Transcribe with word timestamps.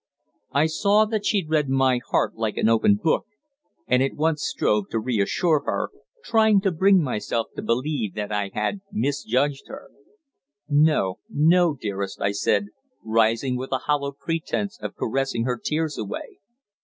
I 0.51 0.65
saw 0.65 1.05
that 1.05 1.27
she 1.27 1.45
read 1.47 1.69
my 1.69 1.99
heart 2.09 2.33
like 2.35 2.57
an 2.57 2.67
open 2.67 2.95
book, 2.95 3.27
and 3.85 4.01
at 4.01 4.15
once 4.15 4.41
strove 4.41 4.89
to 4.89 4.99
reassure 4.99 5.61
her, 5.67 5.91
trying 6.23 6.59
to 6.61 6.71
bring 6.71 7.03
myself 7.03 7.49
to 7.55 7.61
believe 7.61 8.15
that 8.15 8.31
I 8.31 8.49
had 8.51 8.81
misjudged 8.91 9.65
her. 9.67 9.91
"No, 10.67 11.19
no, 11.29 11.75
dearest," 11.75 12.19
I 12.19 12.31
said, 12.31 12.69
rising 13.05 13.55
with 13.57 13.71
a 13.71 13.77
hollow 13.85 14.11
pretence 14.11 14.79
of 14.81 14.95
caressing 14.95 15.43
her 15.45 15.61
tears 15.63 15.99
away. 15.99 16.39